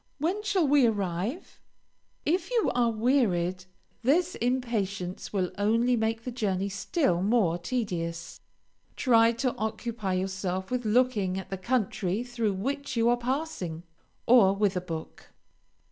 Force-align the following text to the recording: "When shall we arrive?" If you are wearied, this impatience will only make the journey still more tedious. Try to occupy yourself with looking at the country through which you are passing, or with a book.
"When 0.17 0.41
shall 0.41 0.67
we 0.67 0.87
arrive?" 0.87 1.59
If 2.25 2.49
you 2.49 2.71
are 2.73 2.89
wearied, 2.89 3.65
this 4.01 4.33
impatience 4.33 5.31
will 5.31 5.51
only 5.59 5.95
make 5.95 6.23
the 6.23 6.31
journey 6.31 6.69
still 6.69 7.21
more 7.21 7.59
tedious. 7.59 8.41
Try 8.95 9.31
to 9.33 9.55
occupy 9.57 10.13
yourself 10.13 10.71
with 10.71 10.85
looking 10.85 11.37
at 11.37 11.51
the 11.51 11.55
country 11.59 12.23
through 12.23 12.53
which 12.53 12.95
you 12.97 13.09
are 13.09 13.15
passing, 13.15 13.83
or 14.25 14.55
with 14.55 14.75
a 14.75 14.81
book. 14.81 15.29